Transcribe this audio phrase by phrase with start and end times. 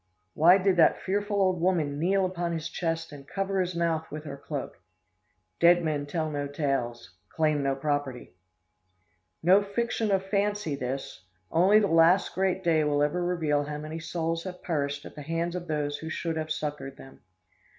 [0.33, 4.23] Why did that fearful old woman kneel upon his chest and cover his mouth with
[4.23, 4.79] her cloak?
[5.59, 8.33] Dead men tell no tales claim no property!"
[9.43, 11.25] No fiction of the fancy, this!
[11.51, 15.21] Only the last great day will ever reveal how many souls have perished at the
[15.21, 17.21] hands of those who should have succored them.